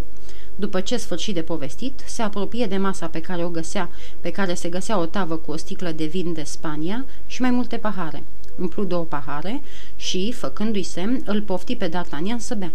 După 0.60 0.80
ce 0.80 0.98
sfârșit 0.98 1.34
de 1.34 1.42
povestit, 1.42 2.04
se 2.06 2.22
apropie 2.22 2.66
de 2.66 2.78
masa 2.78 3.08
pe 3.08 3.22
care 3.22 3.44
o 3.44 3.50
găsea, 3.50 3.90
pe 4.22 4.32
care 4.32 4.54
se 4.54 4.70
găsea 4.70 5.00
o 5.00 5.06
tavă 5.06 5.36
cu 5.36 5.52
o 5.52 5.58
sticlă 5.58 5.92
de 5.92 6.06
vin 6.06 6.34
de 6.34 6.44
Spania 6.44 7.06
și 7.28 7.42
mai 7.42 7.52
multe 7.52 7.78
pahare. 7.78 8.24
Umplu 8.60 8.84
două 8.84 9.04
pahare 9.04 9.62
și, 9.96 10.32
făcându-i 10.32 10.84
semn, 10.84 11.22
îl 11.26 11.42
pofti 11.42 11.76
pe 11.76 11.90
D'Artagnan 11.90 12.38
să 12.38 12.56
bea. 12.56 12.72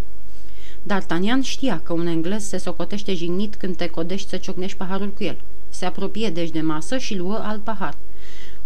D'Artagnan 0.82 1.42
știa 1.42 1.80
că 1.84 1.92
un 1.92 2.06
englez 2.06 2.44
se 2.44 2.56
socotește 2.56 3.14
jignit 3.14 3.54
când 3.54 3.76
te 3.76 3.86
codești 3.86 4.28
să 4.28 4.36
ciocnești 4.36 4.76
paharul 4.76 5.08
cu 5.08 5.24
el. 5.24 5.36
Se 5.68 5.84
apropie 5.84 6.30
deci 6.30 6.50
de 6.50 6.60
masă 6.60 6.98
și 6.98 7.16
luă 7.16 7.40
alt 7.44 7.62
pahar. 7.62 7.94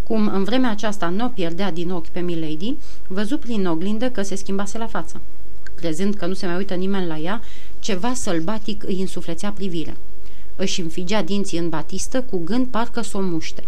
Cum 0.02 0.28
în 0.28 0.44
vremea 0.44 0.70
aceasta 0.70 1.08
nu 1.08 1.24
o 1.24 1.28
pierdea 1.28 1.72
din 1.72 1.90
ochi 1.90 2.08
pe 2.08 2.20
Milady, 2.20 2.74
văzu 3.06 3.38
prin 3.38 3.66
oglindă 3.66 4.10
că 4.10 4.22
se 4.22 4.34
schimbase 4.34 4.78
la 4.78 4.86
față. 4.86 5.20
Crezând 5.74 6.14
că 6.14 6.26
nu 6.26 6.34
se 6.34 6.46
mai 6.46 6.56
uită 6.56 6.74
nimeni 6.74 7.06
la 7.06 7.18
ea, 7.18 7.40
ceva 7.78 8.14
sălbatic 8.14 8.84
îi 8.86 9.00
însuflețea 9.00 9.50
privirea. 9.50 9.96
Își 10.56 10.80
înfigea 10.80 11.22
dinții 11.22 11.58
în 11.58 11.68
batistă 11.68 12.22
cu 12.22 12.40
gând 12.44 12.66
parcă 12.66 13.00
s-o 13.00 13.20
muște. 13.20 13.64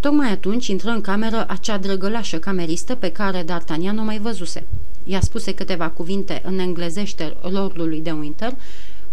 Tocmai 0.00 0.30
atunci 0.30 0.66
intră 0.66 0.90
în 0.90 1.00
cameră 1.00 1.44
acea 1.48 1.78
drăgălașă 1.78 2.38
cameristă 2.38 2.94
pe 2.94 3.12
care 3.12 3.44
D'Artagnan 3.44 3.98
o 3.98 4.02
mai 4.02 4.18
văzuse. 4.18 4.66
I-a 5.04 5.20
spuse 5.20 5.54
câteva 5.54 5.88
cuvinte 5.88 6.42
în 6.44 6.58
englezește 6.58 7.36
lordului 7.40 8.00
de 8.00 8.10
Winter, 8.10 8.54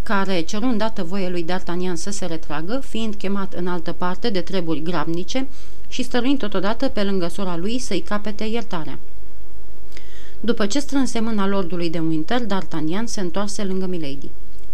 care 0.04 0.42
ceru 0.42 0.66
îndată 0.66 1.04
voie 1.04 1.30
lui 1.30 1.46
D'Artagnan 1.46 1.94
să 1.94 2.10
se 2.10 2.26
retragă, 2.26 2.82
fiind 2.88 3.16
chemat 3.16 3.54
în 3.54 3.68
altă 3.68 3.92
parte 3.92 4.30
de 4.30 4.42
treburi 4.42 4.82
grabnice 4.82 5.48
și 5.88 6.04
stăruind 6.04 6.38
totodată 6.38 6.88
pe 6.88 7.04
lângă 7.04 7.28
sora 7.28 7.58
lui 7.58 7.80
să-i 7.80 8.00
capete 8.00 8.44
iertarea. 8.44 9.00
După 10.42 10.66
ce 10.66 10.80
strânse 10.80 11.20
mâna 11.20 11.48
lordului 11.48 11.90
de 11.90 12.00
Winter, 12.00 12.42
D'Artagnan 12.46 13.04
se 13.06 13.20
întoarse 13.20 13.64
lângă 13.64 13.86
Milady. 13.86 14.30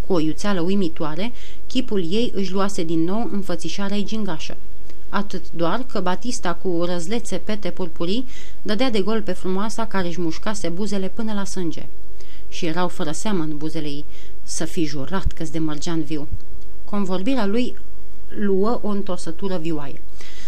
Cu 0.07 0.13
o 0.13 0.19
iuțeală 0.19 0.61
uimitoare, 0.61 1.31
chipul 1.67 2.11
ei 2.11 2.31
își 2.35 2.51
luase 2.51 2.83
din 2.83 3.03
nou 3.03 3.29
înfățișarea 3.31 3.97
gingașă. 3.97 4.57
Atât 5.09 5.43
doar 5.55 5.85
că 5.91 5.99
Batista 5.99 6.53
cu 6.53 6.83
răzlețe 6.83 7.35
pete 7.37 7.69
purpurii 7.69 8.25
dădea 8.61 8.89
de 8.89 9.01
gol 9.01 9.21
pe 9.21 9.31
frumoasa 9.31 9.85
care 9.85 10.07
își 10.07 10.21
mușcase 10.21 10.69
buzele 10.69 11.07
până 11.07 11.33
la 11.33 11.45
sânge. 11.45 11.85
Și 12.49 12.65
erau 12.65 12.87
fără 12.87 13.11
seamă 13.11 13.43
în 13.43 13.57
buzele 13.57 13.87
ei, 13.87 14.05
să 14.43 14.65
fi 14.65 14.85
jurat 14.85 15.31
că 15.31 15.43
de 15.51 15.59
mărgean 15.59 16.03
viu. 16.03 16.27
Convorbirea 16.83 17.45
lui 17.45 17.75
luă 18.39 18.79
o 18.83 18.87
întorsătură 18.87 19.57
vioaie. 19.57 20.01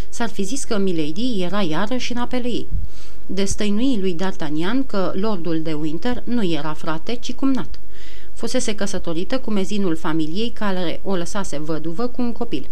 S-ar 0.10 0.30
fi 0.30 0.44
zis 0.44 0.64
că 0.64 0.78
Milady 0.78 1.42
era 1.42 1.62
iarăși 1.62 2.12
în 2.12 2.18
apele 2.18 2.48
ei. 2.48 2.68
Destăinui 3.30 3.98
lui 4.00 4.16
D'Artagnan 4.16 4.86
că 4.86 5.12
lordul 5.16 5.62
de 5.62 5.74
Winter 5.74 6.24
nu 6.26 6.44
era 6.44 6.74
frate, 6.74 7.16
ci 7.16 7.34
cumnat. 7.34 7.80
Fusese 8.34 8.76
căsătorită 8.76 9.40
cu 9.40 9.52
mezinul 9.52 9.96
familiei 9.96 10.50
care 10.50 11.00
o 11.04 11.16
lăsase 11.16 11.60
văduvă 11.60 12.08
cu 12.08 12.22
un 12.22 12.32
copil. 12.32 12.70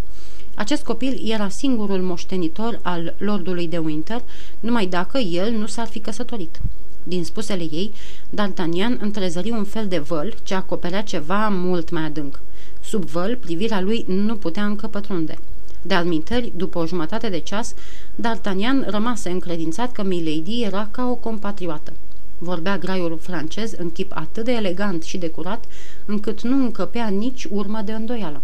Acest 0.53 0.83
copil 0.83 1.21
era 1.31 1.49
singurul 1.49 2.01
moștenitor 2.01 2.79
al 2.81 3.15
lordului 3.17 3.67
de 3.67 3.77
Winter, 3.77 4.21
numai 4.59 4.85
dacă 4.85 5.17
el 5.17 5.51
nu 5.51 5.65
s-ar 5.65 5.87
fi 5.87 5.99
căsătorit. 5.99 6.61
Din 7.03 7.23
spusele 7.23 7.63
ei, 7.63 7.91
D'Artagnan 8.29 8.99
întrezări 8.99 9.49
un 9.49 9.63
fel 9.63 9.87
de 9.87 9.97
văl 9.97 10.33
ce 10.43 10.53
acoperea 10.53 11.03
ceva 11.03 11.49
mult 11.49 11.89
mai 11.89 12.03
adânc. 12.03 12.39
Sub 12.83 13.03
văl, 13.03 13.35
privirea 13.35 13.81
lui 13.81 14.05
nu 14.07 14.35
putea 14.35 14.65
încă 14.65 14.87
pătrunde. 14.87 15.37
De 15.87 15.93
alminteri, 15.93 16.51
după 16.55 16.79
o 16.79 16.85
jumătate 16.85 17.29
de 17.29 17.39
ceas, 17.39 17.73
D'Artagnan 18.21 18.85
rămase 18.85 19.29
încredințat 19.29 19.91
că 19.91 20.03
Milady 20.03 20.61
era 20.63 20.87
ca 20.91 21.09
o 21.09 21.15
compatriotă. 21.15 21.93
Vorbea 22.37 22.77
graiul 22.77 23.17
francez 23.21 23.71
în 23.71 23.91
chip 23.91 24.11
atât 24.15 24.45
de 24.45 24.51
elegant 24.51 25.03
și 25.03 25.17
de 25.17 25.29
curat, 25.29 25.65
încât 26.05 26.41
nu 26.41 26.55
încăpea 26.55 27.07
nici 27.07 27.47
urmă 27.51 27.81
de 27.85 27.91
îndoială. 27.91 28.41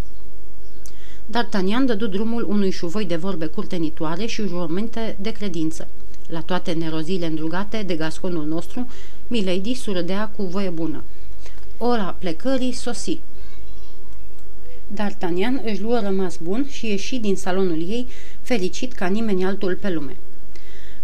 D'Artagnan 1.30 1.86
dădu 1.86 2.08
drumul 2.08 2.46
unui 2.50 2.72
șuvoi 2.72 3.06
de 3.06 3.16
vorbe 3.16 3.46
curtenitoare 3.46 4.26
și 4.26 4.48
jurăminte 4.48 5.18
de 5.22 5.32
credință. 5.32 5.88
La 6.28 6.42
toate 6.42 6.72
nerozile 6.72 7.26
îndrugate 7.26 7.84
de 7.84 7.96
gasconul 7.96 8.46
nostru, 8.46 8.88
Milady 9.28 9.74
surâdea 9.74 10.32
cu 10.36 10.44
voie 10.44 10.70
bună. 10.70 11.04
Ora 11.78 12.16
plecării 12.20 12.72
sosi. 12.72 13.20
D'Artagnan 14.94 15.64
își 15.64 15.82
luă 15.82 16.00
rămas 16.00 16.38
bun 16.38 16.68
și 16.70 16.86
ieși 16.88 17.18
din 17.18 17.36
salonul 17.36 17.90
ei, 17.90 18.08
fericit 18.42 18.94
ca 18.94 19.08
nimeni 19.08 19.46
altul 19.46 19.76
pe 19.76 19.90
lume. 19.90 20.16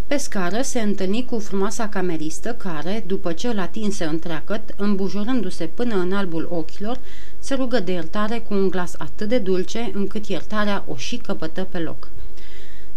Pe 0.08 0.18
scară 0.18 0.62
se 0.62 0.80
întâlni 0.80 1.26
cu 1.26 1.40
frumoasa 1.40 1.90
cameristă 1.90 2.54
care, 2.54 3.04
după 3.08 3.32
ce 3.32 3.48
îl 3.48 3.60
atinse 3.60 4.06
întreagăt, 4.06 4.74
îmbujorându-se 4.78 5.66
până 5.66 5.96
în 5.96 6.14
albul 6.14 6.48
ochilor, 6.52 7.00
se 7.40 7.54
rugă 7.54 7.80
de 7.80 7.92
iertare 7.92 8.40
cu 8.40 8.54
un 8.54 8.70
glas 8.70 8.96
atât 8.98 9.30
de 9.30 9.38
dulce 9.38 9.92
încât 9.94 10.26
iertarea 10.26 10.84
o 10.88 10.96
și 10.96 11.18
căpătă 11.18 11.68
pe 11.72 11.80
loc. 11.80 12.10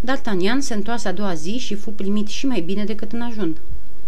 D'Artagnan 0.01 0.59
se 0.59 0.75
întoarse 0.75 1.09
a 1.09 1.13
doua 1.13 1.35
zi 1.35 1.59
și 1.59 1.75
fu 1.75 1.91
primit 1.91 2.29
și 2.29 2.47
mai 2.47 2.61
bine 2.61 2.85
decât 2.85 3.13
în 3.13 3.21
ajun. 3.21 3.57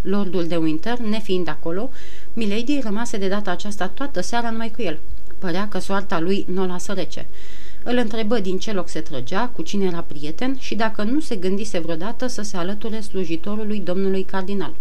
Lordul 0.03 0.47
de 0.47 0.57
Winter, 0.57 0.99
nefiind 0.99 1.49
acolo, 1.49 1.91
Milady 2.33 2.81
rămase 2.83 3.17
de 3.17 3.29
data 3.29 3.51
aceasta 3.51 3.89
toată 3.89 4.21
seara 4.21 4.51
numai 4.51 4.71
cu 4.71 4.83
el. 4.83 4.99
Părea 5.43 5.69
că 5.69 5.79
soarta 5.79 6.21
lui 6.21 6.45
nu 6.49 6.63
o 6.63 6.67
lasă 6.67 6.93
rece. 6.93 7.27
Îl 7.83 7.97
întrebă 7.97 8.39
din 8.39 8.59
ce 8.59 8.73
loc 8.73 8.89
se 8.89 9.01
trăgea, 9.01 9.49
cu 9.49 9.63
cine 9.63 9.85
era 9.85 10.01
prieten 10.01 10.57
și 10.59 10.75
dacă 10.75 11.03
nu 11.03 11.21
se 11.21 11.37
gândise 11.37 11.79
vreodată 11.79 12.27
să 12.27 12.43
se 12.43 12.57
alăture 12.57 13.01
slujitorului 13.01 13.81
domnului 13.81 14.23
cardinal. 14.23 14.75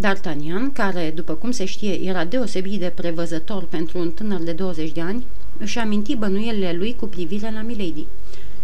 D'Artagnan, 0.00 0.72
care, 0.72 1.12
după 1.14 1.32
cum 1.32 1.50
se 1.50 1.64
știe, 1.64 2.00
era 2.00 2.24
deosebit 2.24 2.80
de 2.80 2.92
prevăzător 2.94 3.64
pentru 3.64 3.98
un 3.98 4.10
tânăr 4.10 4.40
de 4.40 4.52
20 4.52 4.92
de 4.92 5.00
ani, 5.00 5.24
își 5.58 5.78
aminti 5.78 6.16
bănuielile 6.16 6.72
lui 6.72 6.96
cu 6.96 7.06
privire 7.06 7.50
la 7.52 7.60
Milady. 7.62 8.06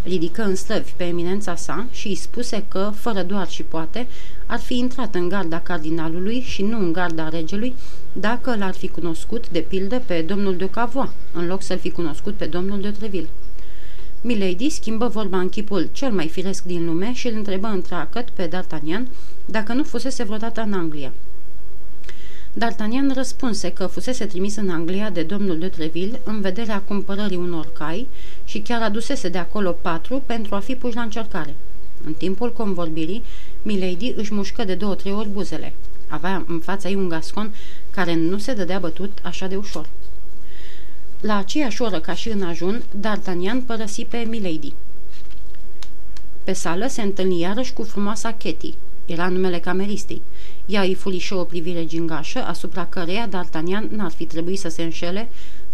Ridică 0.03 0.43
în 0.43 0.55
slăvi 0.57 0.93
pe 0.97 1.05
eminența 1.05 1.55
sa 1.55 1.87
și 1.91 2.07
îi 2.09 2.15
spuse 2.15 2.65
că, 2.69 2.93
fără 2.95 3.23
doar 3.23 3.49
și 3.49 3.63
poate, 3.63 4.07
ar 4.47 4.59
fi 4.59 4.79
intrat 4.79 5.15
în 5.15 5.29
garda 5.29 5.61
cardinalului 5.61 6.41
și 6.41 6.63
nu 6.63 6.79
în 6.79 6.93
garda 6.93 7.29
regelui, 7.29 7.75
dacă 8.13 8.57
l-ar 8.57 8.75
fi 8.75 8.89
cunoscut, 8.89 9.49
de 9.49 9.61
pildă, 9.61 10.03
pe 10.07 10.23
domnul 10.23 10.57
de 10.57 10.71
Cavois, 10.71 11.11
în 11.33 11.47
loc 11.47 11.63
să-l 11.63 11.79
fi 11.79 11.91
cunoscut 11.91 12.35
pe 12.35 12.47
domnul 12.47 12.81
de 12.81 12.91
Treville. 12.91 13.29
Milady 14.23 14.69
schimbă 14.69 15.07
vorba 15.09 15.39
în 15.39 15.49
chipul 15.49 15.89
cel 15.93 16.13
mai 16.13 16.29
firesc 16.29 16.65
din 16.65 16.87
lume 16.87 17.13
și 17.15 17.27
îl 17.27 17.37
întrebă 17.37 17.67
întreagăt 17.67 18.31
pe 18.31 18.49
D'Artagnan 18.49 19.03
dacă 19.45 19.73
nu 19.73 19.83
fusese 19.83 20.25
vreodată 20.25 20.61
în 20.61 20.73
Anglia. 20.73 21.13
D'Artagnan 22.59 23.15
răspunse 23.15 23.73
că 23.73 23.87
fusese 23.87 24.27
trimis 24.27 24.57
în 24.57 24.71
Anglia 24.71 25.11
de 25.11 25.23
domnul 25.23 25.59
de 25.59 25.69
Treville 25.69 26.21
în 26.25 26.41
vederea 26.41 26.81
cumpărării 26.81 27.37
unor 27.37 27.73
cai 27.73 28.09
și 28.45 28.59
chiar 28.59 28.83
adusese 28.83 29.29
de 29.29 29.39
acolo 29.39 29.71
patru 29.71 30.23
pentru 30.27 30.55
a 30.55 30.59
fi 30.59 30.75
puși 30.75 30.95
la 30.95 31.03
încercare. 31.03 31.55
În 32.05 32.13
timpul 32.13 32.53
convorbirii, 32.53 33.23
Milady 33.63 34.13
își 34.17 34.35
mușcă 34.35 34.65
de 34.65 34.75
două-trei 34.75 35.13
ori 35.13 35.29
buzele. 35.29 35.73
Avea 36.09 36.45
în 36.49 36.59
fața 36.59 36.89
ei 36.89 36.95
un 36.95 37.09
gascon 37.09 37.55
care 37.91 38.15
nu 38.15 38.39
se 38.39 38.55
dădea 38.55 38.79
bătut 38.79 39.19
așa 39.23 39.47
de 39.47 39.57
ușor. 39.57 39.89
La 41.21 41.37
aceeași 41.37 41.83
oră 41.83 42.01
ca 42.01 42.15
și 42.15 42.29
în 42.29 42.43
ajun, 42.43 42.83
D'Artagnan 43.01 43.67
părăsi 43.67 44.05
pe 44.05 44.17
Milady. 44.29 44.73
Pe 46.45 46.53
sală 46.53 46.87
se 46.87 47.03
întâlni 47.03 47.41
iarăși 47.41 47.73
cu 47.73 47.83
frumoasa 47.83 48.33
Ketty. 48.33 48.75
Era 49.11 49.29
numele 49.29 49.59
cameristei. 49.59 50.23
Ea 50.67 50.83
îi 50.83 50.95
furișă 50.95 51.35
o 51.35 51.45
privire 51.45 51.85
gingașă, 51.85 52.45
asupra 52.45 52.87
căreia 52.87 53.29
D'Artagnan 53.29 53.89
n-ar 53.89 54.11
fi 54.11 54.25
trebuit 54.25 54.59
să 54.59 54.69
se 54.69 54.83
înșele, 54.83 55.29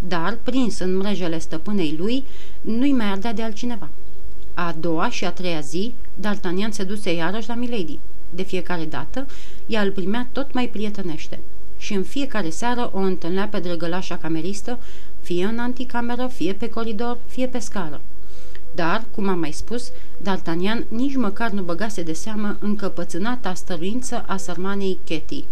dar, 0.09 0.39
prins 0.43 0.79
în 0.79 0.97
mrejele 0.97 1.39
stăpânei 1.39 1.95
lui, 1.99 2.25
nu-i 2.61 2.93
mai 2.93 3.07
ardea 3.07 3.33
de 3.33 3.43
altcineva. 3.43 3.89
A 4.55 4.75
doua 4.81 5.11
și 5.11 5.25
a 5.25 5.31
treia 5.31 5.61
zi, 5.61 5.93
D'Artagnan 6.21 6.71
se 6.71 6.85
duse 6.85 7.15
iarăși 7.15 7.49
la 7.49 7.55
Milady. 7.55 7.99
De 8.31 8.43
fiecare 8.43 8.85
dată, 8.85 9.27
ea 9.67 9.83
îl 9.83 9.91
primea 9.91 10.29
tot 10.33 10.53
mai 10.53 10.69
prietenește 10.69 11.39
și 11.79 11.93
în 11.93 12.03
fiecare 12.03 12.51
seară 12.51 12.91
o 12.95 12.99
întâlnea 12.99 13.49
pe 13.49 13.59
drăgălașa 13.59 14.17
cameristă, 14.17 14.79
fie 15.21 15.45
în 15.45 15.59
anticameră, 15.59 16.27
fie 16.27 16.53
pe 16.53 16.69
coridor, 16.69 17.19
fie 17.27 17.47
pe 17.47 17.59
scară. 17.59 18.01
Dar, 18.77 19.05
cum 19.15 19.29
am 19.29 19.39
mai 19.39 19.53
spus, 19.53 19.91
D'Artagnan 20.23 20.85
nici 20.89 21.17
măcar 21.17 21.51
nu 21.51 21.63
băgase 21.63 22.03
de 22.03 22.13
seamă 22.13 22.57
încăpățânata 22.61 23.55
stăruință 23.55 24.25
a 24.27 24.37
sărmanei 24.37 24.99
Ketty. 25.05 25.45